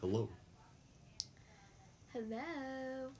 Hello. 0.00 0.28
Hello. 2.12 3.10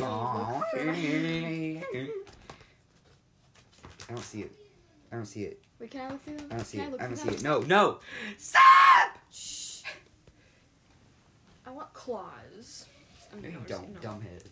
I 0.00 1.82
don't 4.08 4.22
see 4.22 4.42
it. 4.42 4.52
I 5.10 5.16
don't 5.16 5.26
see 5.26 5.42
it. 5.42 5.60
Wait, 5.80 5.90
can 5.90 6.00
I 6.00 6.10
look 6.10 6.22
through? 6.24 6.36
I 6.50 6.54
don't 6.56 6.64
see 6.64 6.78
can 6.78 6.86
it. 6.86 6.92
look 6.92 7.02
I 7.02 7.06
don't 7.06 7.16
see 7.16 7.28
it. 7.30 7.42
No, 7.42 7.60
no. 7.60 7.98
Stop! 8.36 9.18
Shh. 9.30 9.82
I 11.66 11.70
want 11.70 11.92
claws. 11.92 12.86
I'm 13.32 13.42
No, 13.42 13.48
you 13.48 13.58
don't, 13.66 13.92
no. 13.94 14.00
dumbhead. 14.00 14.44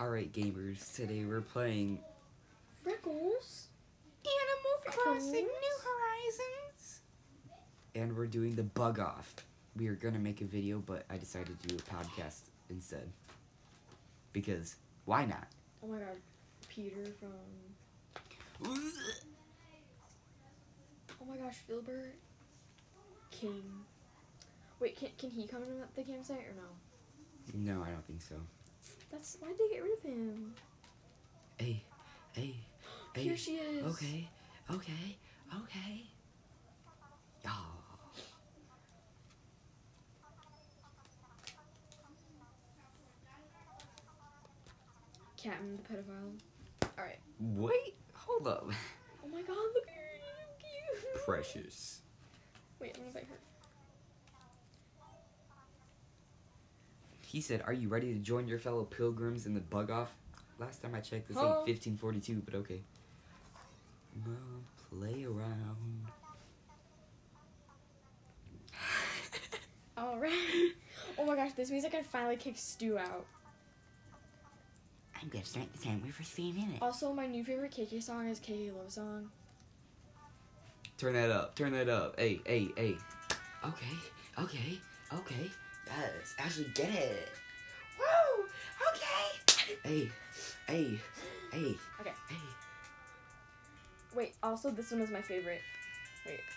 Alright, 0.00 0.32
gamers. 0.32 0.94
Today 0.94 1.24
we're 1.24 1.42
playing 1.42 2.00
Freckles. 2.82 3.66
Animal 4.24 4.59
Crossing 4.86 5.46
New 5.46 5.76
Horizons. 5.84 7.00
And 7.94 8.16
we're 8.16 8.26
doing 8.26 8.54
the 8.54 8.62
bug 8.62 8.98
off. 8.98 9.34
We 9.76 9.88
are 9.88 9.94
gonna 9.94 10.18
make 10.18 10.40
a 10.40 10.44
video, 10.44 10.78
but 10.78 11.04
I 11.10 11.16
decided 11.16 11.60
to 11.60 11.68
do 11.68 11.76
a 11.76 11.78
podcast 11.78 12.42
instead. 12.68 13.08
Because 14.32 14.76
why 15.04 15.24
not? 15.24 15.46
Oh 15.82 15.88
my 15.88 15.98
god, 15.98 16.16
Peter 16.68 17.06
from. 17.18 17.30
Oh 21.20 21.24
my 21.28 21.36
gosh, 21.36 21.56
Filbert. 21.66 22.14
King. 23.30 23.62
Wait, 24.80 24.96
can, 24.96 25.10
can 25.18 25.30
he 25.30 25.46
come 25.46 25.62
to 25.62 25.70
the 25.94 26.02
campsite 26.02 26.38
or 26.38 26.54
no? 26.56 27.72
No, 27.74 27.82
I 27.82 27.90
don't 27.90 28.04
think 28.06 28.22
so. 28.22 28.36
That's 29.10 29.36
why'd 29.40 29.56
they 29.58 29.68
get 29.74 29.82
rid 29.82 29.98
of 29.98 30.02
him? 30.02 30.54
Hey, 31.58 31.82
hey, 32.32 32.54
hey. 33.14 33.22
Here 33.22 33.36
she 33.36 33.56
is. 33.56 33.84
Okay, 33.84 34.28
okay, 34.74 35.16
okay. 35.62 36.04
Oh. 37.46 37.50
Captain 45.36 45.76
the 45.76 45.94
pedophile. 45.94 46.90
Alright. 46.98 47.18
Wait, 47.40 47.94
hold 48.14 48.46
up. 48.46 48.68
Oh 49.24 49.28
my 49.28 49.42
god, 49.42 49.56
look 49.56 49.86
at 49.88 49.94
her. 49.94 50.00
So 50.20 51.02
cute. 51.12 51.24
Precious. 51.24 52.02
Wait, 52.78 52.96
I'm 52.96 53.04
gonna 53.04 53.14
bite 53.14 53.26
her. 53.28 53.38
He 57.26 57.40
said, 57.40 57.62
Are 57.64 57.72
you 57.72 57.88
ready 57.88 58.12
to 58.12 58.18
join 58.18 58.48
your 58.48 58.58
fellow 58.58 58.84
pilgrims 58.84 59.46
in 59.46 59.54
the 59.54 59.60
bug 59.60 59.90
off? 59.90 60.12
Last 60.58 60.82
time 60.82 60.94
I 60.94 61.00
checked, 61.00 61.28
this 61.28 61.36
ain't 61.36 61.46
1542, 61.46 62.42
but 62.44 62.54
okay. 62.56 62.82
Well, 64.26 64.64
play 64.90 65.24
around. 65.24 66.06
Alright. 69.98 70.32
Oh 71.18 71.24
my 71.26 71.36
gosh, 71.36 71.52
this 71.52 71.70
means 71.70 71.84
I 71.84 71.88
can 71.90 72.04
finally 72.04 72.36
kick 72.36 72.54
Stu 72.56 72.96
out. 72.98 73.26
I'm 75.20 75.28
gonna 75.28 75.44
start 75.44 75.66
the 75.74 75.78
timer 75.84 76.10
for 76.12 76.22
three 76.22 76.52
minutes. 76.52 76.78
Also, 76.80 77.12
my 77.12 77.26
new 77.26 77.44
favorite 77.44 77.72
KK 77.72 78.02
song 78.02 78.26
is 78.28 78.40
KK 78.40 78.74
Love 78.74 78.90
Song. 78.90 79.30
Turn 80.96 81.12
that 81.14 81.30
up, 81.30 81.54
turn 81.54 81.72
that 81.72 81.88
up. 81.90 82.18
Hey, 82.18 82.40
hey, 82.46 82.68
hey. 82.76 82.96
Okay, 83.64 83.96
okay, 84.38 84.78
okay. 85.12 85.50
Yes, 85.86 86.34
Ashley, 86.38 86.66
get 86.74 86.88
it. 86.88 87.28
Woo! 87.98 88.46
Okay. 88.94 89.76
Hey, 89.84 90.10
hey, 90.66 90.98
hey, 91.52 91.76
Okay. 92.00 92.12
hey. 92.28 92.36
Wait, 94.14 94.34
also, 94.42 94.70
this 94.70 94.90
one 94.90 95.00
was 95.00 95.10
my 95.10 95.22
favorite. 95.22 95.62
Wait. 96.26 96.40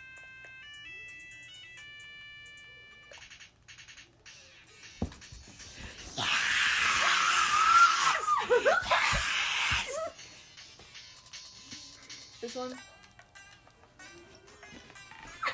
This 12.41 12.55
one? 12.57 12.73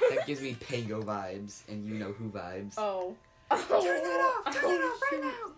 That 0.10 0.26
gives 0.26 0.42
me 0.42 0.56
Pango 0.56 1.04
vibes, 1.04 1.62
and 1.68 1.86
you 1.86 2.00
know 2.00 2.14
who 2.14 2.30
vibes. 2.30 2.74
Oh. 2.80 3.16
Turn 3.52 3.60
that 3.70 4.04
oh. 4.06 4.44
off! 4.48 4.56
Turn 4.56 4.72
it 4.72 4.82
oh, 4.82 4.96
off 4.96 5.12
right 5.12 5.22
now! 5.22 5.52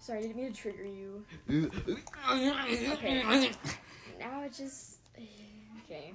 Sorry, 0.00 0.18
I 0.18 0.22
didn't 0.22 0.36
mean 0.36 0.52
to 0.52 0.56
trigger 0.56 0.84
you. 0.84 1.24
okay. 2.30 3.52
Now 4.18 4.42
it 4.42 4.52
just. 4.52 4.96
Okay. 5.90 6.12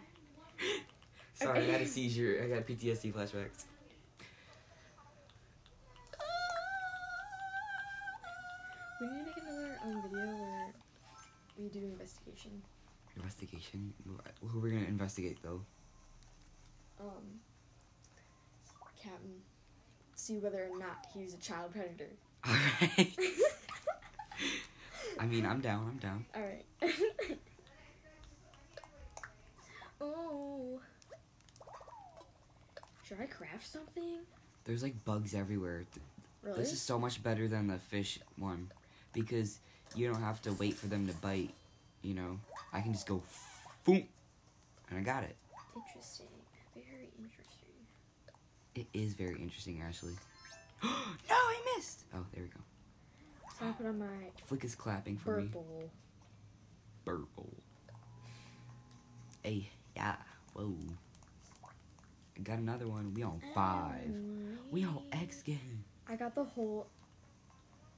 Sorry, 1.33 1.59
I 1.59 1.71
had 1.71 1.81
a 1.81 1.87
seizure. 1.87 2.39
I 2.43 2.47
got 2.47 2.67
PTSD 2.67 3.11
flashbacks. 3.11 3.65
We 9.01 9.07
need 9.07 9.17
to 9.17 9.25
make 9.25 9.37
another 9.37 9.79
um, 9.83 10.01
video 10.03 10.27
where 10.27 10.73
we 11.57 11.69
do 11.69 11.79
investigation. 11.79 12.61
Investigation? 13.15 13.93
Who 14.41 14.59
are 14.59 14.61
we 14.61 14.69
gonna 14.71 14.85
investigate 14.85 15.39
though? 15.41 15.61
Um, 17.01 17.39
Captain. 19.01 19.41
See 20.15 20.37
whether 20.37 20.69
or 20.71 20.77
not 20.77 21.07
he's 21.13 21.33
a 21.33 21.37
child 21.37 21.71
predator. 21.73 22.11
Alright. 22.47 23.17
I 25.19 25.25
mean, 25.25 25.45
I'm 25.45 25.59
down, 25.61 25.87
I'm 25.89 25.97
down. 25.97 26.25
Alright. 26.35 26.65
oh. 30.03 30.79
Should 33.07 33.19
I 33.21 33.25
craft 33.25 33.67
something? 33.67 34.19
There's 34.65 34.83
like 34.83 35.03
bugs 35.05 35.33
everywhere. 35.33 35.85
Really? 36.41 36.57
This 36.57 36.73
is 36.73 36.81
so 36.81 36.99
much 36.99 37.23
better 37.23 37.47
than 37.47 37.67
the 37.67 37.77
fish 37.77 38.19
one 38.37 38.71
because 39.13 39.59
you 39.95 40.07
don't 40.07 40.21
have 40.21 40.41
to 40.43 40.53
wait 40.53 40.75
for 40.75 40.87
them 40.87 41.07
to 41.07 41.13
bite. 41.15 41.51
You 42.01 42.15
know, 42.15 42.39
I 42.73 42.81
can 42.81 42.91
just 42.91 43.07
go, 43.07 43.21
boom, 43.85 44.03
and 44.89 44.99
I 44.99 45.01
got 45.01 45.23
it. 45.23 45.35
Interesting. 45.75 46.27
Very 46.75 47.09
interesting. 47.17 47.69
It 48.75 48.87
is 48.93 49.13
very 49.13 49.39
interesting, 49.39 49.81
actually. 49.85 50.15
no, 50.83 50.89
I 51.29 51.59
missed. 51.77 52.03
Oh, 52.13 52.25
there 52.33 52.43
we 52.43 52.49
go. 52.49 52.59
So 53.59 53.67
I 53.67 53.71
put 53.71 53.85
on 53.85 53.99
my 53.99 54.05
Flick 54.45 54.63
is 54.65 54.75
clapping 54.75 55.17
for 55.17 55.37
me. 55.37 55.47
purple. 55.47 55.89
Purple. 57.05 57.49
Hey, 59.43 59.69
yeah. 59.95 60.15
Whoa. 60.53 60.73
I 62.37 62.41
got 62.41 62.57
another 62.59 62.87
one. 62.87 63.13
We 63.13 63.23
on 63.23 63.41
five. 63.53 64.11
We 64.71 64.83
on 64.85 64.99
X 65.11 65.41
game. 65.43 65.83
I 66.09 66.15
got 66.15 66.33
the 66.35 66.43
whole 66.43 66.87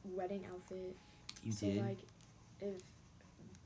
wedding 0.03 0.45
outfit. 0.51 0.95
You 1.44 1.51
so 1.51 1.66
did. 1.67 1.81
like, 1.81 2.00
if 2.61 2.81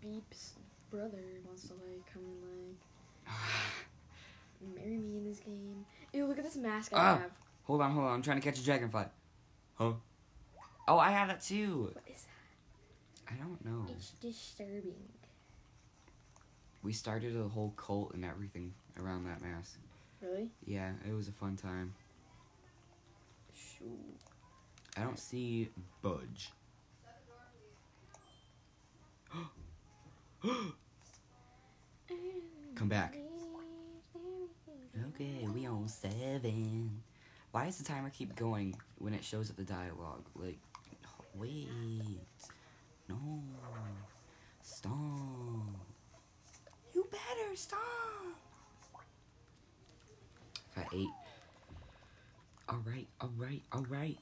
Beep's 0.02 0.54
brother 0.92 1.18
wants 1.46 1.68
to 1.68 1.74
like 1.74 2.06
come 2.14 2.24
and 2.24 2.76
like 3.28 4.76
marry 4.76 4.98
me 4.98 5.18
in 5.18 5.26
this 5.26 5.40
game. 5.40 5.86
Ew, 6.14 6.26
look 6.26 6.38
at 6.38 6.44
this 6.44 6.56
mask 6.56 6.94
I 6.94 6.98
Ah. 6.98 7.18
have. 7.18 7.32
hold 7.64 7.82
on, 7.82 7.92
hold 7.92 8.06
on. 8.06 8.14
I'm 8.16 8.22
trying 8.22 8.40
to 8.40 8.44
catch 8.44 8.60
a 8.60 8.64
dragonfly. 8.64 9.06
Huh? 9.76 9.94
Oh, 10.88 10.98
I 10.98 11.12
have 11.12 11.28
that 11.28 11.42
too. 11.42 11.92
What 11.94 12.04
is 12.08 12.24
that? 12.24 13.34
I 13.34 13.38
don't 13.38 13.64
know. 13.64 13.86
It's 13.96 14.12
disturbing. 14.22 14.96
We 16.82 16.94
started 16.94 17.36
a 17.36 17.48
whole 17.48 17.74
cult 17.76 18.14
and 18.14 18.24
everything 18.24 18.74
around 18.98 19.26
that 19.26 19.42
mask. 19.42 19.80
Really? 20.22 20.50
Yeah, 20.66 20.92
it 21.08 21.14
was 21.14 21.28
a 21.28 21.32
fun 21.32 21.56
time. 21.56 21.94
Shoot. 23.54 24.18
I 24.98 25.02
don't 25.02 25.20
see 25.20 25.70
Budge. 26.02 26.52
Come 32.76 32.88
back. 32.88 33.18
Okay, 35.10 35.48
we 35.54 35.66
on 35.66 35.88
seven. 35.88 37.02
Why 37.52 37.66
does 37.66 37.78
the 37.78 37.84
timer 37.84 38.10
keep 38.10 38.36
going 38.36 38.76
when 38.98 39.14
it 39.14 39.24
shows 39.24 39.50
up 39.50 39.58
the 39.58 39.64
dialogue? 39.64 40.26
Like, 40.36 40.60
wait. 41.36 41.68
No. 43.08 43.44
Stop. 44.62 45.89
You 47.12 47.18
better 47.18 47.56
stop. 47.56 47.80
Got 50.76 50.94
eight. 50.94 51.08
Alright, 52.70 53.08
alright, 53.22 53.62
alright. 53.74 54.18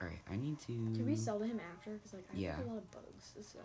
Alright, 0.00 0.18
I 0.30 0.36
need 0.36 0.58
to. 0.60 0.66
Can 0.66 1.06
we 1.06 1.16
sell 1.16 1.38
to 1.38 1.46
him 1.46 1.60
after? 1.72 1.92
Because 1.92 2.12
like 2.14 2.24
I 2.32 2.36
Yeah. 2.36 2.56
have 2.56 2.66
a 2.66 2.68
lot 2.68 2.78
of 2.78 2.90
bugs. 2.90 3.32
So. 3.40 3.58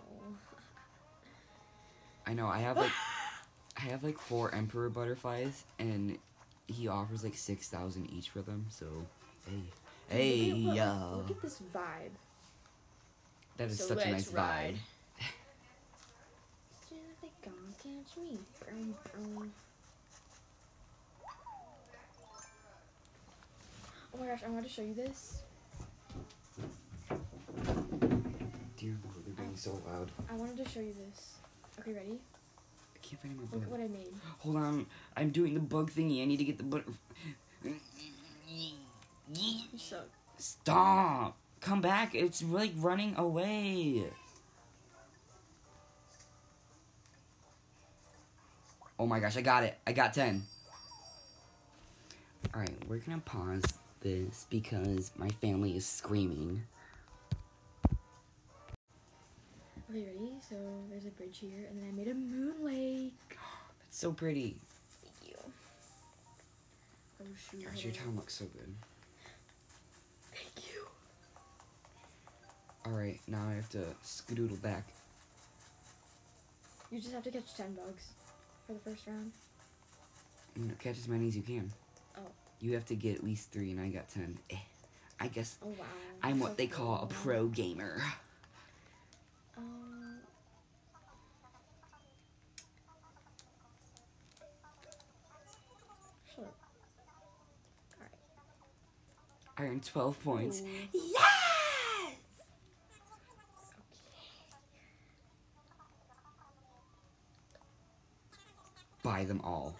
I 2.25 2.33
know, 2.33 2.47
I 2.47 2.59
have 2.59 2.77
like. 2.77 2.91
I 3.77 3.81
have 3.83 4.03
like 4.03 4.19
four 4.19 4.53
emperor 4.53 4.89
butterflies, 4.89 5.63
and 5.79 6.17
he 6.67 6.89
offers 6.89 7.23
like 7.23 7.35
6,000 7.35 8.11
each 8.11 8.29
for 8.29 8.41
them, 8.41 8.65
so. 8.69 9.05
Hey, 9.49 9.61
Hey, 10.09 10.53
look 10.53 10.71
at, 10.71 10.77
yo. 10.77 11.17
Look 11.17 11.31
at 11.31 11.41
this 11.41 11.61
vibe. 11.73 12.11
That 13.57 13.69
is 13.69 13.77
So 13.79 13.87
such 13.95 14.05
a 14.05 14.11
nice 14.11 14.31
ride. 14.31 14.75
vibe. 14.75 14.77
They 17.21 17.29
gonna 17.43 17.73
catch 17.77 18.17
me. 18.17 18.39
Boom, 18.69 18.95
boom. 19.13 19.51
Oh 24.13 24.17
my 24.19 24.25
gosh, 24.27 24.41
I 24.45 24.49
want 24.49 24.65
to 24.65 24.71
show 24.71 24.81
you 24.81 24.93
this. 24.93 25.43
Dear 28.77 28.95
Lord, 29.03 29.25
they're 29.25 29.35
being 29.35 29.55
so 29.55 29.81
loud. 29.87 30.11
I 30.29 30.33
wanted 30.35 30.57
to 30.63 30.69
show 30.69 30.79
you 30.79 30.93
this. 31.07 31.35
Okay, 31.79 31.93
ready? 31.93 32.19
I 32.95 32.97
can't 33.01 33.21
find 33.21 33.37
my 33.37 33.43
Look 33.51 33.63
at 33.63 33.69
what 33.69 33.79
I 33.81 33.87
made. 33.87 34.13
Hold 34.39 34.55
on, 34.55 34.85
I'm 35.17 35.29
doing 35.31 35.53
the 35.53 35.59
bug 35.59 35.91
thingy. 35.91 36.21
I 36.21 36.25
need 36.25 36.37
to 36.37 36.45
get 36.45 36.57
the 36.57 36.63
butter. 36.63 36.85
Stop! 40.37 41.37
Come 41.61 41.81
back! 41.81 42.15
It's 42.15 42.43
like 42.43 42.71
running 42.77 43.15
away. 43.17 44.05
Oh 48.97 49.05
my 49.05 49.19
gosh, 49.19 49.37
I 49.37 49.41
got 49.41 49.63
it. 49.63 49.77
I 49.85 49.93
got 49.93 50.13
10. 50.13 50.43
Alright, 52.53 52.71
we're 52.87 52.97
gonna 52.97 53.19
pause 53.19 53.63
this 54.01 54.47
because 54.49 55.11
my 55.17 55.29
family 55.41 55.77
is 55.77 55.85
screaming. 55.85 56.63
Okay, 59.89 60.05
ready? 60.05 60.33
So 60.47 60.55
there's 60.89 61.05
a 61.05 61.11
bridge 61.11 61.39
here, 61.39 61.65
and 61.69 61.79
then 61.79 61.87
I 61.87 61.91
made 61.91 62.07
a 62.07 62.13
moon 62.13 62.55
lake. 62.63 63.13
That's 63.79 63.97
so 63.97 64.11
pretty. 64.11 64.57
Thank 65.01 65.31
you. 65.31 65.51
Oh 67.21 67.25
shoot. 67.51 67.65
Gosh, 67.65 67.83
your 67.83 67.93
town 67.93 68.15
looks 68.15 68.33
so 68.33 68.45
good. 68.45 68.73
Alright, 72.89 73.19
now 73.27 73.45
I 73.49 73.53
have 73.53 73.69
to 73.69 73.83
skedoodle 74.03 74.61
back. 74.61 74.87
You 76.91 76.99
just 76.99 77.13
have 77.13 77.23
to 77.23 77.31
catch 77.31 77.55
ten 77.55 77.73
bugs 77.73 78.07
for 78.65 78.73
the 78.73 78.79
first 78.79 79.05
round. 79.05 79.31
Catch 80.79 80.97
as 80.97 81.07
many 81.07 81.27
as 81.27 81.35
you 81.35 81.43
can. 81.43 81.71
Oh. 82.17 82.21
You 82.59 82.73
have 82.73 82.85
to 82.87 82.95
get 82.95 83.15
at 83.17 83.23
least 83.23 83.51
three, 83.51 83.71
and 83.71 83.79
I 83.79 83.89
got 83.89 84.09
10. 84.09 84.37
Eh, 84.49 84.55
I 85.19 85.27
guess 85.27 85.57
Oh 85.63 85.67
wow. 85.67 85.85
I'm 86.23 86.39
what 86.39 86.57
they 86.57 86.67
call 86.67 87.03
a 87.03 87.05
pro 87.07 87.47
gamer. 87.47 88.01
Um, 89.57 90.17
Shut 96.35 96.45
up. 96.45 96.55
Alright. 97.97 98.11
I 99.57 99.63
earned 99.63 99.83
12 99.83 100.23
points. 100.23 100.61
Ooh. 100.61 100.67
Yes! 100.93 101.35
Buy 109.01 109.18
them 109.29 109.39
all. 109.43 109.75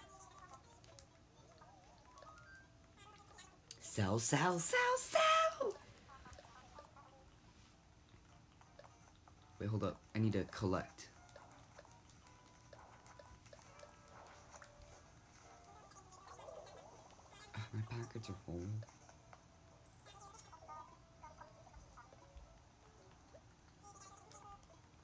Sell, 3.81 4.19
sell, 4.19 4.60
sell, 4.60 4.98
sell! 4.98 5.74
Wait, 9.60 9.68
hold 9.69 9.84
up. 9.84 9.98
I 10.16 10.19
need 10.19 10.34
to 10.34 10.44
collect. 10.51 11.10
Ugh, 17.56 17.62
my 17.74 17.81
pockets 17.90 18.30
are 18.30 18.36
full. 18.45 18.62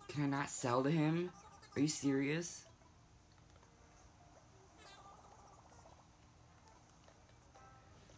Can 0.08 0.26
I 0.26 0.28
not 0.28 0.50
sell 0.52 0.84
to 0.84 0.92
him? 0.92 1.32
Are 1.76 1.82
you 1.82 1.88
serious? 1.88 2.66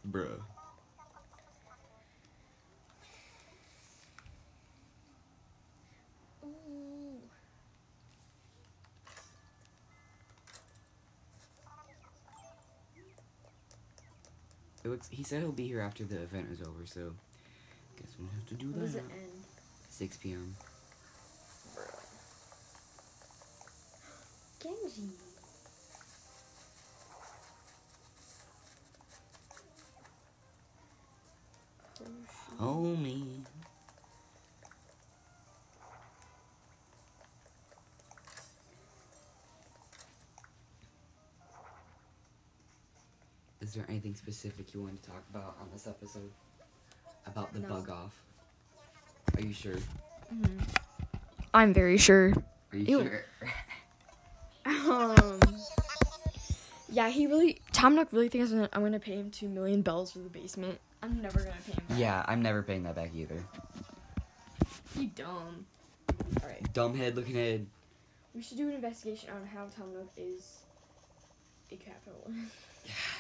Bruh. 0.10 0.40
Ooh. 6.44 7.20
It 14.84 14.90
looks. 14.90 15.08
He 15.10 15.24
said 15.24 15.42
he'll 15.42 15.52
be 15.52 15.68
here 15.68 15.82
after 15.82 16.04
the 16.04 16.22
event 16.22 16.48
is 16.52 16.62
over, 16.62 16.86
so 16.86 17.14
guess 18.00 18.16
we'll 18.20 18.30
have 18.30 18.46
to 18.48 18.54
do 18.54 18.70
When 18.72 18.82
does 18.82 18.94
that. 18.94 19.00
it 19.00 19.12
end? 19.12 19.44
6 19.90 20.18
p.m. 20.18 20.56
Genji. 24.62 25.10
There 43.88 43.94
anything 43.94 44.16
specific 44.16 44.74
you 44.74 44.82
want 44.82 45.02
to 45.02 45.10
talk 45.10 45.24
about 45.34 45.56
on 45.62 45.68
this 45.72 45.88
episode? 45.88 46.30
About 47.26 47.54
the 47.54 47.60
No. 47.60 47.70
bug 47.70 47.90
off? 47.90 48.14
Are 49.36 49.42
you 49.42 49.54
sure? 49.54 49.76
I'm 51.54 51.74
very 51.74 51.98
sure. 51.98 52.34
Are 52.72 52.78
you 52.78 53.00
Ew. 53.00 53.04
sure? 53.04 53.26
Um. 54.66 55.40
Yeah, 56.90 57.08
he 57.08 57.26
really. 57.26 57.62
Tom 57.72 57.96
Nook 57.96 58.10
really 58.12 58.28
thinks 58.28 58.52
I'm 58.52 58.58
gonna, 58.58 58.70
I'm 58.74 58.82
gonna 58.84 59.00
pay 59.00 59.14
him 59.14 59.32
two 59.32 59.48
million 59.48 59.82
bells 59.82 60.12
for 60.12 60.20
the 60.20 60.28
basement. 60.30 60.78
I'm 61.02 61.22
never 61.22 61.40
gonna 61.40 61.56
pay 61.66 61.72
him. 61.72 61.84
Back. 61.88 61.98
yeah, 61.98 62.26
I'm 62.28 62.42
never 62.42 62.62
paying 62.64 62.84
that 62.84 62.96
back 62.96 63.12
either. 63.16 63.42
You 64.98 65.08
dumb. 65.08 65.66
All 66.42 66.50
right. 66.50 66.62
Dumbhead 66.74 67.16
looking 67.16 67.36
head. 67.36 67.66
We 68.36 68.42
should 68.42 68.58
do 68.58 68.68
an 68.68 68.74
investigation 68.76 69.30
on 69.30 69.46
how 69.46 69.68
Tom 69.74 69.94
Nook 69.94 70.10
is 70.18 70.58
a 71.72 71.76
capital. 71.78 72.30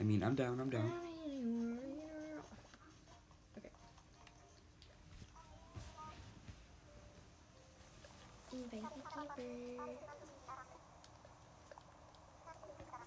I 0.00 0.04
mean, 0.04 0.22
I'm 0.22 0.34
down, 0.34 0.60
I'm 0.60 0.70
down. 0.70 0.92
Okay. 3.60 3.70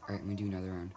Alright, 0.03 0.21
let 0.21 0.25
me 0.25 0.35
do 0.35 0.45
another 0.45 0.67
round. 0.67 0.91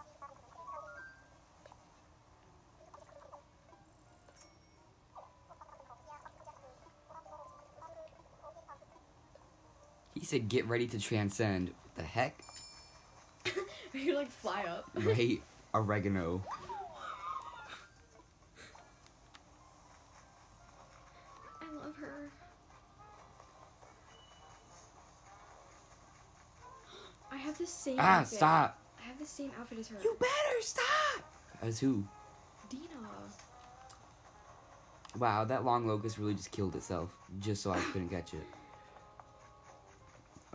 He 10.13 10.25
said, 10.25 10.49
get 10.49 10.65
ready 10.67 10.87
to 10.87 10.99
transcend. 10.99 11.69
What 11.69 11.95
the 11.95 12.03
heck? 12.03 12.41
you 13.93 14.15
like 14.15 14.31
fly 14.31 14.63
up. 14.63 14.89
Right? 14.95 15.41
Oregano. 15.75 16.41
I 21.61 21.65
love 21.85 21.95
her. 21.97 22.31
I 27.29 27.35
have 27.35 27.57
the 27.57 27.65
same. 27.67 27.97
Ah, 27.99 28.19
outfit. 28.19 28.37
stop! 28.37 28.79
I 29.03 29.07
have 29.07 29.19
the 29.19 29.25
same 29.25 29.51
outfit 29.59 29.79
as 29.79 29.89
her. 29.89 29.97
You 30.01 30.15
better 30.17 30.61
stop! 30.61 31.33
As 31.61 31.79
who? 31.79 32.05
Deena. 32.69 32.85
Wow, 35.17 35.45
that 35.45 35.63
long 35.63 35.87
locust 35.87 36.17
really 36.17 36.33
just 36.33 36.51
killed 36.51 36.75
itself. 36.75 37.09
Just 37.39 37.63
so 37.63 37.71
I 37.71 37.79
couldn't 37.93 38.09
catch 38.09 38.33
it. 38.33 38.47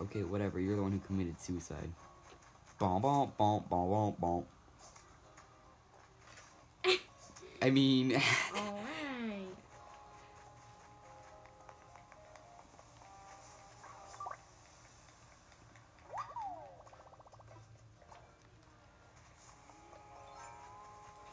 Okay, 0.01 0.23
whatever. 0.23 0.59
You're 0.61 0.77
the 0.77 0.83
one 0.83 0.93
who 0.93 0.99
committed 1.01 1.39
suicide. 1.41 1.91
Bom 2.79 3.03
bom 3.03 3.33
bom 3.37 3.63
bom 3.69 3.91
bom 3.91 4.15
bom. 4.19 4.45
I 7.63 7.71
mean, 7.71 8.15
All 8.15 8.21
right. 8.63 9.47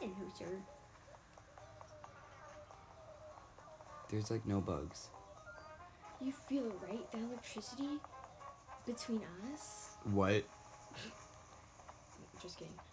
Hello, 0.00 0.28
sir. 0.38 0.44
there's 4.10 4.30
like 4.30 4.46
no 4.46 4.60
bugs. 4.60 5.08
You 6.20 6.32
feel 6.48 6.66
it, 6.66 6.74
right? 6.88 7.10
That 7.12 7.20
electricity 7.20 8.00
between 8.86 9.22
us. 9.52 9.90
What? 10.04 10.44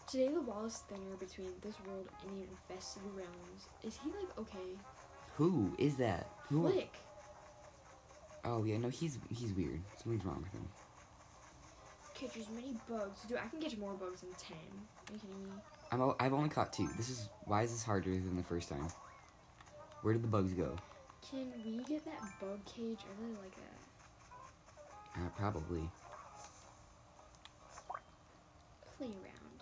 Today 0.09 0.27
the 0.33 0.41
wall 0.41 0.65
is 0.65 0.77
thinner 0.89 1.15
between 1.19 1.49
this 1.61 1.75
world 1.87 2.07
and 2.23 2.37
the 2.37 2.43
infested 2.49 3.03
realms. 3.15 3.67
Is 3.83 3.97
he 4.03 4.09
like 4.09 4.37
okay? 4.37 4.75
Who 5.37 5.73
is 5.77 5.95
that? 5.95 6.29
Who? 6.49 6.69
Flick. 6.69 6.93
Oh 8.43 8.63
yeah, 8.65 8.77
no, 8.77 8.89
he's 8.89 9.17
he's 9.29 9.53
weird. 9.53 9.81
Something's 9.97 10.25
wrong 10.25 10.43
with 10.43 10.51
him. 10.51 10.67
Catches 12.13 12.49
many 12.49 12.75
bugs. 12.89 13.21
Dude, 13.27 13.37
I 13.37 13.47
can 13.47 13.59
catch 13.59 13.77
more 13.77 13.93
bugs 13.93 14.21
than 14.21 14.31
ten. 14.37 14.57
Are 15.09 15.13
you 15.13 15.19
kidding 15.19 15.43
me? 15.43 15.49
I'm 15.91 16.01
o- 16.01 16.15
I've 16.19 16.33
only 16.33 16.49
caught 16.49 16.73
two. 16.73 16.89
This 16.97 17.09
is 17.09 17.29
why 17.45 17.63
is 17.63 17.71
this 17.71 17.83
harder 17.83 18.11
than 18.11 18.35
the 18.35 18.43
first 18.43 18.69
time? 18.69 18.87
Where 20.01 20.13
did 20.13 20.23
the 20.23 20.27
bugs 20.27 20.53
go? 20.53 20.75
Can 21.29 21.51
we 21.65 21.83
get 21.83 22.05
that 22.05 22.21
bug 22.39 22.59
cage? 22.65 22.99
I 23.03 23.23
really 23.23 23.37
like 23.41 23.55
that. 23.55 25.21
Uh, 25.21 25.29
probably. 25.37 25.89
Play 28.97 29.07
around. 29.07 29.59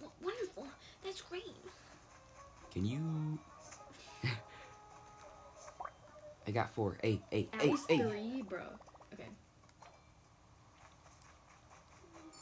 W- 0.00 0.34
That's 1.12 1.20
great. 1.28 1.44
Can 2.72 2.86
you? 2.86 3.38
I 6.46 6.50
got 6.52 6.70
four. 6.70 6.96
Hey, 7.02 7.20
hey, 7.30 7.50
At 7.52 7.60
hey, 7.60 7.70
least 7.70 7.84
hey. 7.86 7.98
three, 7.98 8.42
bro. 8.48 8.62
Okay. 9.12 9.28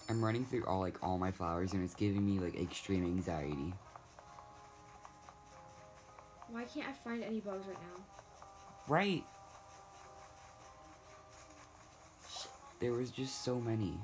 I'm 0.08 0.24
running 0.24 0.44
through 0.44 0.66
all 0.66 0.78
like 0.78 1.02
all 1.02 1.18
my 1.18 1.32
flowers 1.32 1.72
and 1.72 1.82
it's 1.82 1.96
giving 1.96 2.24
me 2.24 2.38
like 2.38 2.54
extreme 2.54 3.04
anxiety. 3.04 3.74
Why 6.48 6.62
can't 6.62 6.86
I 6.86 6.92
find 6.92 7.24
any 7.24 7.40
bugs 7.40 7.66
right 7.66 7.76
now? 7.76 8.04
Right. 8.86 9.24
There 12.78 12.92
was 12.92 13.10
just 13.10 13.44
so 13.44 13.58
many. 13.58 13.98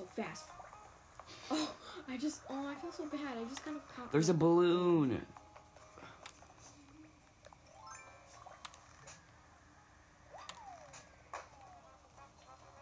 So 0.00 0.22
fast. 0.22 0.44
Oh, 1.50 1.74
I 2.08 2.16
just. 2.16 2.40
Oh, 2.48 2.66
I 2.66 2.74
feel 2.74 2.92
so 2.92 3.04
bad. 3.06 3.36
I 3.38 3.44
just 3.48 3.64
kind 3.64 3.76
of 3.76 3.96
caught. 3.96 4.12
There's 4.12 4.28
a 4.28 4.34
balloon. 4.34 5.20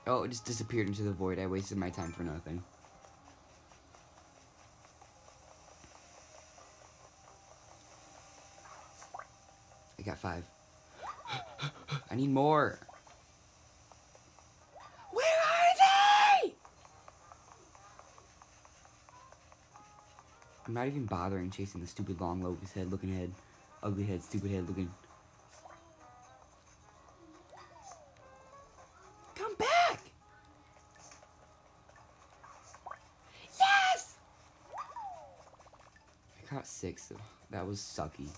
Oh, 0.06 0.22
it 0.22 0.28
just 0.28 0.46
disappeared 0.46 0.86
into 0.86 1.02
the 1.02 1.12
void. 1.12 1.38
I 1.38 1.46
wasted 1.46 1.76
my 1.76 1.90
time 1.90 2.12
for 2.12 2.22
nothing. 2.22 2.62
I 9.98 10.02
got 10.02 10.16
five. 10.16 10.44
I 12.10 12.14
need 12.14 12.30
more. 12.30 12.78
Where 15.12 15.26
are 15.26 15.74
they? 15.78 16.54
I'm 20.68 20.74
not 20.74 20.86
even 20.86 21.06
bothering 21.06 21.50
chasing 21.50 21.80
the 21.80 21.86
stupid 21.86 22.20
long 22.20 22.42
locust 22.42 22.74
head 22.74 22.92
looking 22.92 23.16
head. 23.16 23.32
Ugly 23.82 24.04
head, 24.04 24.22
stupid 24.22 24.50
head 24.50 24.68
looking. 24.68 24.90
Come 29.34 29.54
back! 29.54 30.00
Yes! 33.58 34.16
I 36.36 36.54
got 36.54 36.66
six 36.66 37.06
though. 37.06 37.16
That 37.50 37.66
was 37.66 37.78
sucky. 37.78 38.28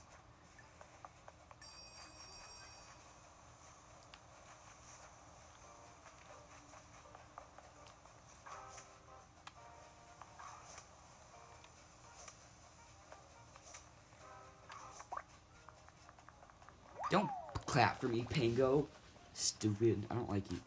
Clap 17.70 18.00
for 18.00 18.08
me, 18.08 18.26
Pango. 18.28 18.88
Stupid. 19.32 20.04
I 20.10 20.14
don't 20.14 20.28
like 20.28 20.42
you. 20.50 20.58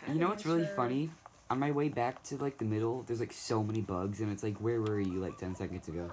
Have 0.00 0.14
You 0.14 0.20
know 0.20 0.28
what's 0.28 0.44
really 0.44 0.66
funny? 0.66 1.10
On 1.50 1.58
my 1.58 1.70
way 1.70 1.88
back 1.88 2.22
to 2.24 2.36
like 2.36 2.58
the 2.58 2.64
middle, 2.64 3.04
there's 3.06 3.20
like 3.20 3.32
so 3.32 3.62
many 3.62 3.80
bugs, 3.80 4.20
and 4.20 4.32
it's 4.32 4.42
like, 4.42 4.56
where 4.58 4.80
were 4.80 5.00
you 5.00 5.20
like 5.20 5.38
10 5.38 5.54
seconds 5.54 5.86
ago? 5.88 6.10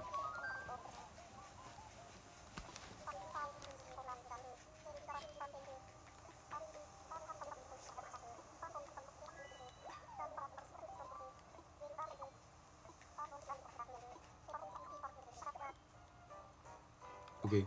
Okay. 17.48 17.64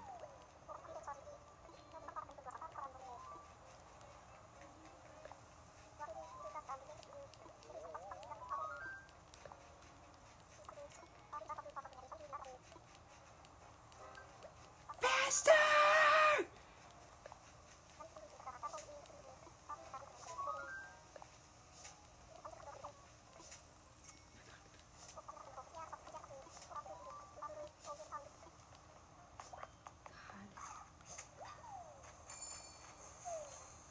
Faster! 15.02 15.52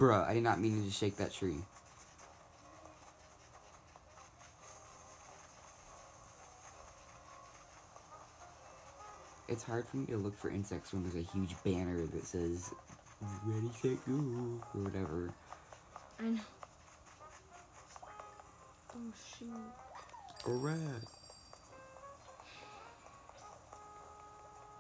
Bruh, 0.01 0.27
I 0.27 0.33
did 0.33 0.43
not 0.43 0.59
mean 0.59 0.83
to 0.83 0.91
shake 0.91 1.17
that 1.17 1.31
tree. 1.31 1.59
It's 9.47 9.63
hard 9.63 9.87
for 9.87 9.99
me 9.99 10.07
to 10.07 10.17
look 10.17 10.39
for 10.39 10.49
insects 10.49 10.95
when 10.95 11.03
there's 11.03 11.17
a 11.17 11.29
huge 11.35 11.55
banner 11.65 12.07
that 12.07 12.25
says 12.25 12.71
ready, 13.45 13.69
set, 13.83 13.99
go, 14.07 14.15
or 14.75 14.81
whatever. 14.81 15.35
I 16.19 16.31
know. 16.31 16.41
Oh 18.95 19.13
shoot. 19.39 19.51
Alright. 20.49 20.79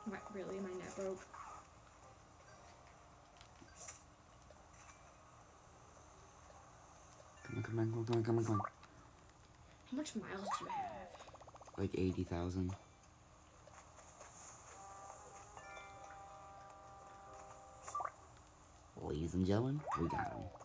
What, 0.06 0.20
really? 0.32 0.60
My 0.60 0.70
net 0.78 0.96
broke. 0.96 1.26
Come 7.70 7.78
on, 7.78 7.90
come 7.90 7.98
on, 7.98 8.04
come 8.04 8.16
on, 8.16 8.24
come 8.24 8.38
on, 8.38 8.38
come 8.38 8.38
on, 8.38 8.44
come 8.44 8.54
on. 8.54 8.66
How 9.90 9.96
much 9.96 10.16
miles 10.16 10.48
do 10.58 10.64
you 10.64 10.70
have? 10.70 11.78
Like 11.78 11.90
80,000. 11.96 12.72
Ladies 19.00 19.34
and 19.34 19.46
gentlemen, 19.46 19.80
we 20.00 20.08
got 20.08 20.32
him. 20.32 20.59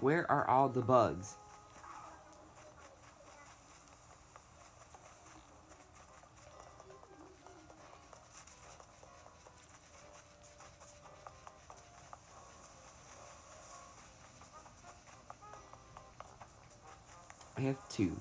Where 0.00 0.30
are 0.30 0.48
all 0.48 0.68
the 0.68 0.80
bugs? 0.80 1.34
I 17.56 17.62
have 17.62 17.76
two. 17.88 18.16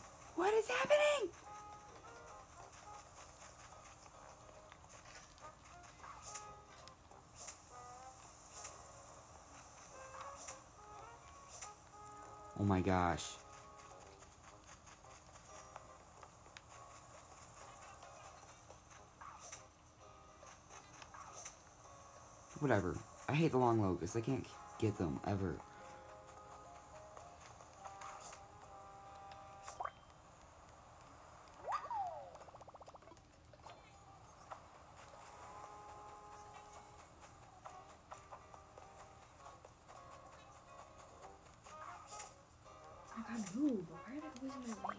Gosh. 12.87 13.25
Whatever. 22.59 22.95
I 23.27 23.33
hate 23.33 23.51
the 23.51 23.57
long 23.57 23.81
locusts. 23.81 24.15
I 24.15 24.21
can't 24.21 24.45
get 24.79 24.97
them 24.97 25.19
ever. 25.27 25.57
Move. 43.55 43.85
Are 43.91 44.13
they 44.13 44.47
always 44.47 44.67
my 44.67 44.89
way? 44.89 44.95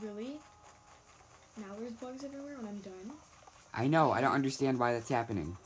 Really? 0.00 0.40
Now 1.58 1.66
there's 1.78 1.92
bugs 1.92 2.24
everywhere 2.24 2.56
when 2.56 2.66
I'm 2.66 2.78
done? 2.78 3.12
I 3.74 3.86
know. 3.86 4.10
I 4.10 4.20
don't 4.20 4.32
understand 4.32 4.78
why 4.78 4.94
that's 4.94 5.08
happening. 5.08 5.56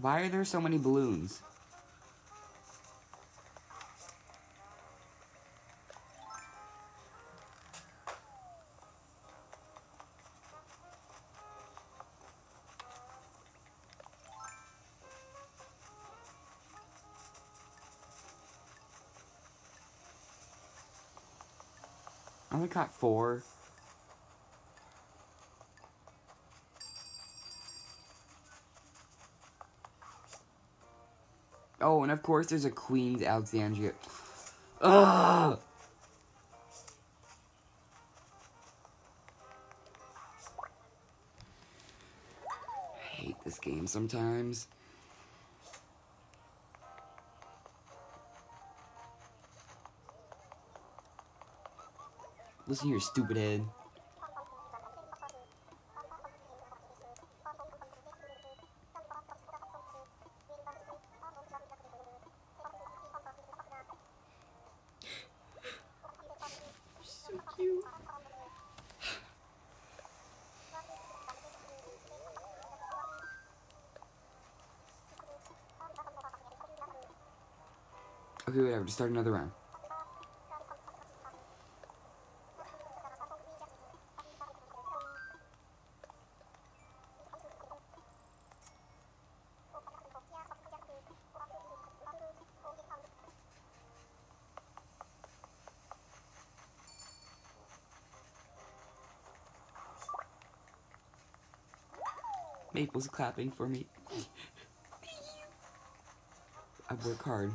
Why 0.00 0.20
are 0.20 0.28
there 0.28 0.44
so 0.44 0.60
many 0.60 0.78
balloons? 0.78 1.42
Only 22.58 22.70
caught 22.70 22.92
four. 22.92 23.44
Oh, 31.80 32.02
and 32.02 32.10
of 32.10 32.20
course 32.24 32.48
there's 32.48 32.64
a 32.64 32.70
Queen 32.70 33.22
Alexandra's. 33.22 33.94
Ugh! 34.80 35.60
I 42.50 43.04
hate 43.04 43.36
this 43.44 43.60
game 43.60 43.86
sometimes. 43.86 44.66
Listen 52.68 52.88
here, 52.90 53.00
stupid 53.00 53.38
head. 53.38 53.64
So 67.02 67.32
cute. 67.56 67.84
Okay, 78.46 78.60
whatever, 78.60 78.84
just 78.84 78.96
start 78.96 79.10
another 79.10 79.32
round. 79.32 79.52
Maple's 102.78 103.08
clapping 103.08 103.50
for 103.50 103.68
me. 103.68 103.84
I 106.88 106.94
work 107.04 107.24
hard. 107.24 107.52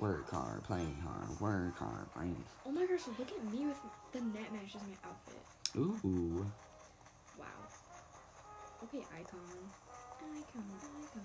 Work 0.00 0.30
hard, 0.30 0.64
play 0.64 0.86
hard, 1.04 1.40
work 1.42 1.76
hard, 1.76 2.10
play. 2.14 2.30
Oh 2.64 2.72
my 2.72 2.86
gosh, 2.86 3.02
look 3.18 3.30
at 3.30 3.52
me 3.52 3.66
with 3.66 3.76
the 4.12 4.20
net 4.22 4.50
matches 4.50 4.80
my 4.88 4.96
outfit. 5.10 5.42
Ooh. 5.76 6.50
Wow. 7.38 7.44
Okay, 8.84 9.04
icon. 9.14 9.40
Icon, 10.22 10.64
icon. 11.02 11.22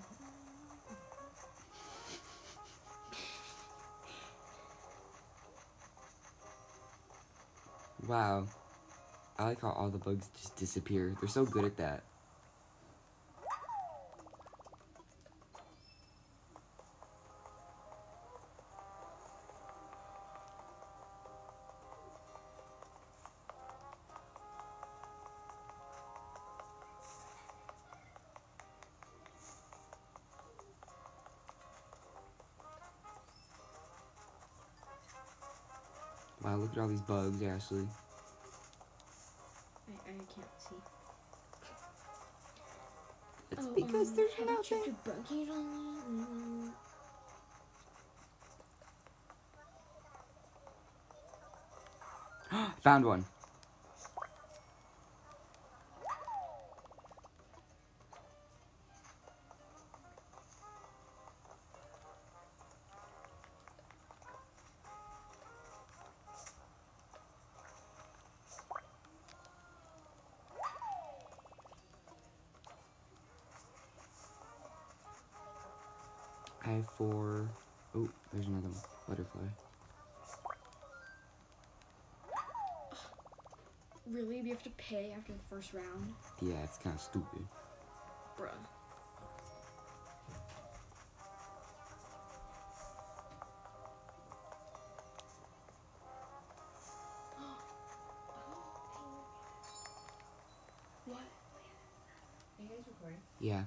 Wow. 8.06 8.46
I 9.38 9.44
like 9.44 9.62
how 9.62 9.70
all 9.70 9.88
the 9.88 9.96
bugs 9.96 10.28
just 10.36 10.54
disappear. 10.56 11.16
They're 11.18 11.30
so 11.30 11.46
good 11.46 11.64
at 11.64 11.78
that. 11.78 12.02
Wow, 36.48 36.56
look 36.56 36.72
at 36.72 36.78
all 36.78 36.88
these 36.88 37.02
bugs, 37.02 37.42
Ashley. 37.42 37.86
I, 39.86 39.92
I 40.08 40.12
can't 40.12 40.46
see. 40.56 40.76
It's 43.50 43.66
Oh, 43.66 43.74
because 43.74 44.08
um, 44.08 44.16
there's 44.16 44.32
have 44.32 44.48
you 44.48 44.54
nothing. 44.56 44.78
your 44.86 44.94
buggy 45.04 45.50
on? 45.50 46.72
Found 52.80 53.04
one. 53.04 53.26
Really? 84.10 84.40
We 84.42 84.48
have 84.50 84.62
to 84.62 84.70
pay 84.70 85.12
after 85.16 85.32
the 85.32 85.42
first 85.50 85.74
round? 85.74 86.14
Yeah, 86.40 86.62
it's 86.64 86.78
kind 86.78 86.94
of 86.94 87.00
stupid. 87.02 87.46
Bruh. 88.38 88.48
Oh, 97.40 97.56
what? 101.04 101.18
Are 101.18 102.62
you 102.62 102.68
guys 102.68 102.84
recording? 102.88 103.20
Yeah. 103.40 103.62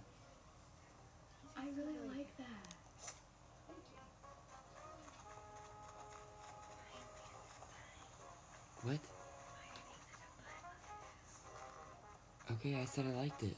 Okay, 12.63 12.75
I 12.79 12.85
said 12.85 13.05
I 13.07 13.17
liked 13.17 13.41
it. 13.41 13.57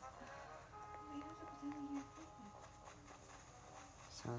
Sorry. 4.14 4.38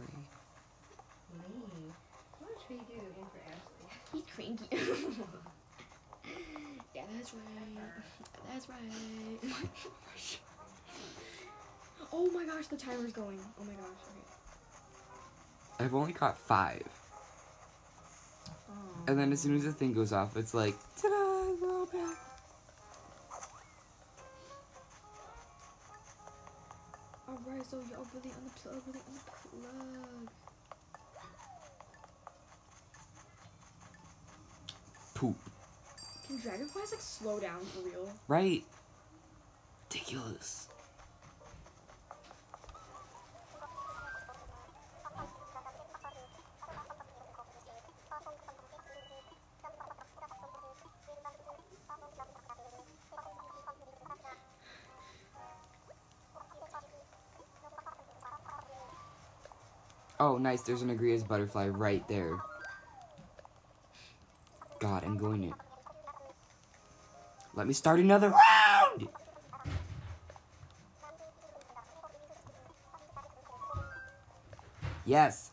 Me. 1.37 1.93
What 2.41 2.51
should 2.67 2.71
we 2.71 2.77
do 2.77 2.95
in 2.95 3.13
for 3.29 3.43
Ashley? 3.45 3.89
He 4.15 4.21
Twinkie. 4.33 4.69
yeah, 6.95 7.03
that's 7.15 7.35
right. 7.35 7.45
That's 8.51 8.67
right. 8.71 8.79
oh 12.15 12.31
my 12.31 12.47
gosh, 12.47 12.67
the 12.69 12.77
timer's 12.77 13.13
going. 13.13 13.41
Oh 13.61 13.65
my 13.65 13.75
gosh. 13.75 13.85
Okay. 14.09 15.85
I've 15.85 15.95
only 15.95 16.15
caught 16.15 16.39
five. 16.39 16.89
Oh. 18.49 18.73
And 19.09 19.19
then 19.19 19.31
as 19.31 19.43
soon 19.43 19.57
as 19.57 19.65
the 19.65 19.73
thing 19.73 19.93
goes 19.93 20.15
off, 20.15 20.39
it's 20.39 20.55
like, 20.55 20.75
ta-da, 20.97 21.85
back. 21.85 22.17
Alright, 27.55 27.71
so 27.71 27.77
y'all 27.77 28.05
really 28.13 28.31
unplug, 28.31 28.83
really 28.85 28.99
unplug. 28.99 30.29
Poop. 35.15 35.37
Can 36.27 36.41
dragonflies 36.41 36.91
like 36.91 37.01
slow 37.01 37.39
down 37.39 37.61
for 37.67 37.89
real? 37.89 38.13
Right? 38.27 38.65
Ridiculous. 39.89 40.69
Oh, 60.27 60.39
nice. 60.39 60.63
There's 60.63 60.81
an 60.81 60.89
Agrias 60.89 61.29
butterfly 61.29 61.69
right 61.69 62.03
there. 62.09 62.39
God, 64.81 65.05
I'm 65.05 65.19
going 65.19 65.43
to. 65.43 65.55
Let 67.53 67.67
me 67.67 67.75
start 67.75 68.01
another 68.01 68.31
round! 68.31 69.09
Yes. 75.05 75.51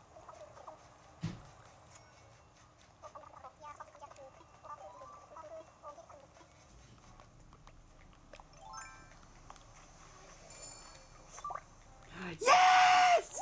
Yes! 12.42 13.40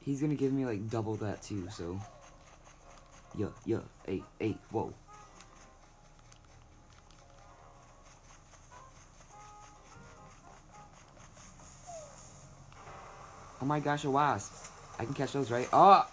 He's 0.00 0.11
gonna 0.22 0.34
give 0.34 0.52
me 0.52 0.64
like 0.64 0.88
double 0.88 1.16
that 1.16 1.42
too, 1.42 1.68
so. 1.70 2.00
Yeah, 3.36 3.48
yeah, 3.66 3.80
hey, 4.06 4.22
hey, 4.38 4.56
whoa. 4.70 4.94
Oh 13.60 13.64
my 13.64 13.80
gosh, 13.80 14.04
a 14.04 14.10
wasp. 14.10 14.52
I 14.98 15.04
can 15.04 15.14
catch 15.14 15.32
those, 15.32 15.50
right? 15.50 15.68
Oh! 15.72 16.06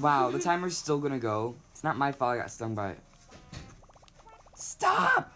Wow, 0.00 0.30
the 0.30 0.38
timer's 0.40 0.76
still 0.76 0.98
gonna 0.98 1.18
go. 1.18 1.54
It's 1.72 1.84
not 1.84 1.96
my 1.96 2.12
fault 2.12 2.34
I 2.34 2.38
got 2.38 2.50
stung 2.50 2.74
by 2.74 2.92
it. 2.92 3.00
Stop! 4.56 5.32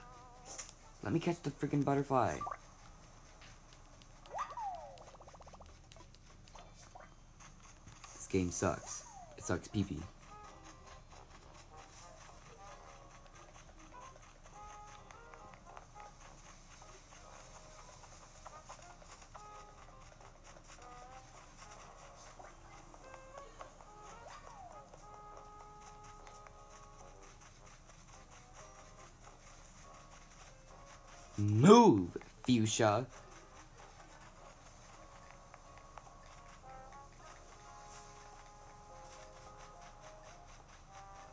Let 1.02 1.12
me 1.12 1.20
catch 1.20 1.42
the 1.42 1.50
freaking 1.50 1.84
butterfly. 1.84 2.38
Game 8.36 8.50
sucks. 8.50 9.02
It 9.38 9.44
sucks 9.44 9.66
pee 9.68 9.82
pee. 9.82 9.96
Move, 31.38 32.10
fuchsia. 32.46 33.06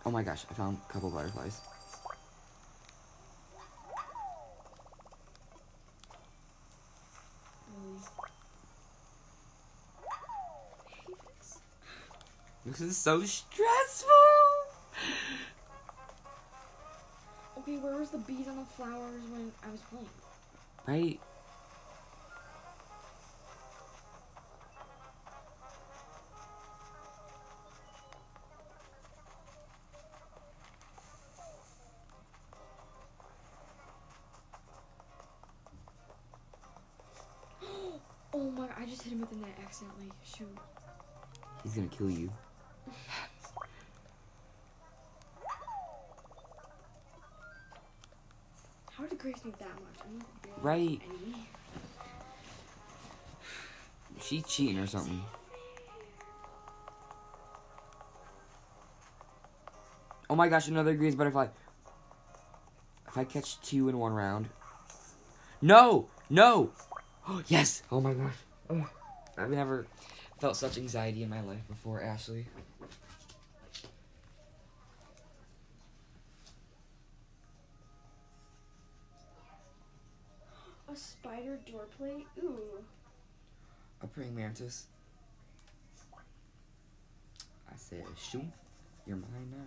Oh 0.06 0.12
my 0.12 0.22
gosh, 0.22 0.46
I 0.52 0.54
found 0.54 0.78
a 0.90 0.94
couple 0.94 1.10
butterflies. 1.10 1.62
This 12.66 12.82
is 12.82 12.98
so 12.98 13.24
stressful. 13.24 14.10
Okay, 17.60 17.78
where 17.78 17.98
was 17.98 18.10
the 18.10 18.18
bees 18.18 18.48
on 18.48 18.58
the 18.58 18.66
flowers 18.66 19.22
when 19.32 19.52
I 19.66 19.72
was 19.72 19.80
playing? 19.90 20.10
Right? 20.86 21.20
Accidentally. 39.74 40.12
Shoot. 40.24 40.58
He's 41.64 41.74
gonna 41.74 41.88
kill 41.88 42.10
you. 42.10 42.32
How 48.92 49.06
did 49.06 49.18
Grace 49.18 49.44
make 49.44 49.58
that 49.58 49.70
much? 49.70 50.24
Right. 50.62 51.02
Any. 51.04 51.48
She's 54.22 54.44
cheating 54.44 54.78
or 54.78 54.86
something. 54.86 55.24
Oh 60.30 60.36
my 60.36 60.48
gosh, 60.48 60.68
another 60.68 60.94
grease 60.94 61.16
butterfly. 61.16 61.48
If 63.08 63.18
I 63.18 63.24
catch 63.24 63.60
two 63.62 63.90
in 63.90 63.98
one 63.98 64.14
round. 64.14 64.50
No! 65.62 66.10
No! 66.30 66.72
Oh, 67.28 67.42
yes! 67.48 67.82
Oh 67.92 68.00
my 68.00 68.14
gosh. 68.14 68.36
Oh, 68.70 68.88
I've 69.38 69.50
never 69.50 69.86
felt 70.40 70.56
such 70.56 70.78
anxiety 70.78 71.24
in 71.24 71.30
my 71.30 71.42
life 71.42 71.68
before, 71.68 72.02
Ashley. 72.02 72.46
A 80.92 80.96
spider 80.96 81.58
door 81.70 81.86
plate? 81.98 82.28
Ooh. 82.44 82.84
A 84.02 84.08
praying 84.08 84.36
mantis. 84.36 84.86
I 87.68 87.76
said, 87.76 88.04
shoot, 88.16 88.44
you're 89.08 89.18
mine 89.18 89.52
now. 89.52 89.58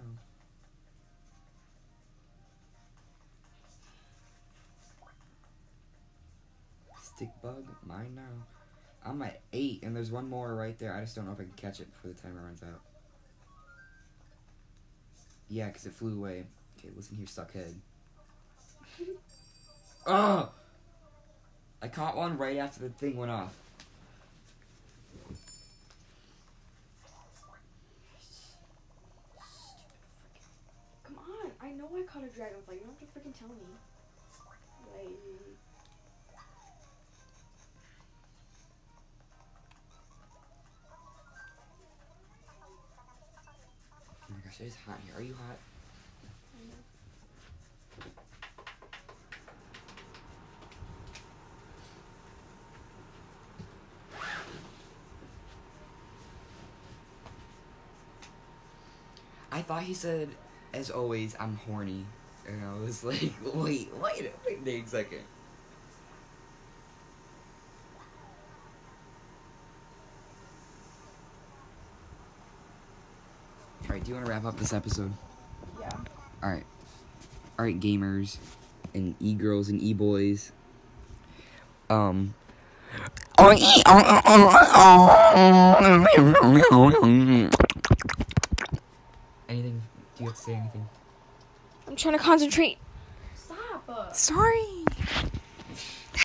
Stick 7.02 7.30
bug, 7.42 7.64
mine 7.84 8.14
now. 8.14 8.44
I'm 9.06 9.22
at 9.22 9.40
eight, 9.52 9.84
and 9.84 9.94
there's 9.94 10.10
one 10.10 10.28
more 10.28 10.54
right 10.54 10.76
there. 10.78 10.92
I 10.92 11.00
just 11.00 11.14
don't 11.14 11.26
know 11.26 11.32
if 11.32 11.40
I 11.40 11.44
can 11.44 11.52
catch 11.56 11.80
it 11.80 11.92
before 11.92 12.10
the 12.10 12.20
timer 12.20 12.42
runs 12.42 12.62
out. 12.62 12.80
Yeah, 15.48 15.66
because 15.66 15.86
it 15.86 15.92
flew 15.92 16.18
away. 16.18 16.44
Okay, 16.78 16.90
listen 16.94 17.16
here, 17.16 17.26
suckhead. 17.26 17.74
oh! 20.06 20.50
I 21.82 21.88
caught 21.88 22.16
one 22.16 22.36
right 22.36 22.56
after 22.56 22.80
the 22.80 22.88
thing 22.88 23.16
went 23.16 23.30
off. 23.30 23.54
Come 31.04 31.18
on! 31.18 31.52
I 31.60 31.70
know 31.72 31.88
I 31.96 32.02
caught 32.02 32.24
a 32.24 32.28
dragonfly. 32.28 32.76
You 32.76 32.80
don't 32.80 32.98
have 32.98 33.12
to 33.12 33.20
freaking 33.20 33.38
tell 33.38 33.48
me. 33.48 33.54
hot 44.86 44.98
here. 45.04 45.14
Are 45.16 45.22
you 45.22 45.34
hot? 45.34 45.56
I 59.52 59.62
thought 59.62 59.84
he 59.84 59.94
said, 59.94 60.28
as 60.74 60.90
always, 60.90 61.34
I'm 61.40 61.56
horny. 61.56 62.04
And 62.46 62.62
I 62.62 62.74
was 62.84 63.02
like, 63.10 63.32
wait, 63.42 63.90
wait, 63.94 64.30
wait 64.44 64.84
a 64.84 64.86
second. 64.86 65.22
Do 74.06 74.10
you 74.10 74.14
want 74.14 74.26
to 74.26 74.32
wrap 74.32 74.44
up 74.44 74.56
this 74.56 74.72
episode? 74.72 75.12
Yeah. 75.80 75.90
Alright. 76.40 76.62
Alright, 77.58 77.80
gamers 77.80 78.36
and 78.94 79.16
e 79.18 79.34
girls 79.34 79.68
and 79.68 79.82
e 79.82 79.94
boys. 79.94 80.52
Um. 81.90 82.32
Anything? 89.48 89.82
Do 90.16 90.22
you 90.22 90.26
have 90.26 90.36
to 90.36 90.40
say 90.40 90.54
anything? 90.54 90.88
I'm 91.88 91.96
trying 91.96 92.16
to 92.16 92.22
concentrate. 92.22 92.78
Stop. 93.34 94.14
Sorry. 94.14 94.65